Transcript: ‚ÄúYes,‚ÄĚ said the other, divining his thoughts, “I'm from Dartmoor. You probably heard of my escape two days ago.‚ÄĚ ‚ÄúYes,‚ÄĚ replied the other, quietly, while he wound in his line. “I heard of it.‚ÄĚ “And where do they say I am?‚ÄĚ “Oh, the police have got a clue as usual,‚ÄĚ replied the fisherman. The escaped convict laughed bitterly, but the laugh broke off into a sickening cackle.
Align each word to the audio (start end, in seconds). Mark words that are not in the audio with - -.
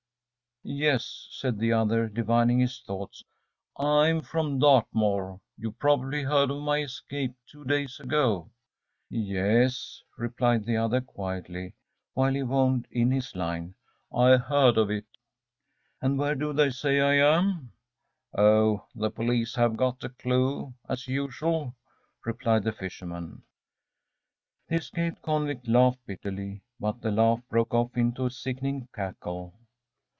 ‚ÄúYes,‚ÄĚ 0.63 1.27
said 1.31 1.57
the 1.57 1.73
other, 1.73 2.07
divining 2.07 2.59
his 2.59 2.81
thoughts, 2.81 3.23
“I'm 3.77 4.21
from 4.21 4.59
Dartmoor. 4.59 5.41
You 5.57 5.71
probably 5.71 6.21
heard 6.21 6.51
of 6.51 6.61
my 6.61 6.81
escape 6.83 7.33
two 7.49 7.65
days 7.65 7.99
ago.‚ÄĚ 7.99 9.25
‚ÄúYes,‚ÄĚ 9.25 10.01
replied 10.19 10.65
the 10.67 10.77
other, 10.77 11.01
quietly, 11.01 11.73
while 12.13 12.31
he 12.35 12.43
wound 12.43 12.87
in 12.91 13.09
his 13.09 13.35
line. 13.35 13.73
“I 14.13 14.37
heard 14.37 14.77
of 14.77 14.91
it.‚ÄĚ 14.91 15.05
“And 15.99 16.19
where 16.19 16.35
do 16.35 16.53
they 16.53 16.69
say 16.69 16.99
I 16.99 17.13
am?‚ÄĚ 17.15 17.69
“Oh, 18.39 18.85
the 18.93 19.09
police 19.09 19.55
have 19.55 19.75
got 19.75 20.03
a 20.03 20.09
clue 20.09 20.75
as 20.87 21.07
usual,‚ÄĚ 21.07 21.73
replied 22.23 22.65
the 22.65 22.71
fisherman. 22.71 23.41
The 24.67 24.75
escaped 24.75 25.23
convict 25.23 25.67
laughed 25.67 26.05
bitterly, 26.05 26.61
but 26.79 27.01
the 27.01 27.09
laugh 27.09 27.41
broke 27.49 27.73
off 27.73 27.97
into 27.97 28.27
a 28.27 28.29
sickening 28.29 28.87
cackle. 28.93 29.55